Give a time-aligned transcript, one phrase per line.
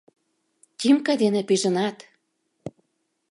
[0.79, 1.97] —Тимка дене пижынат!